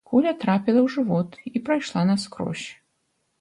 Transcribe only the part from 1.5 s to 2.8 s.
і прайшла наскрозь.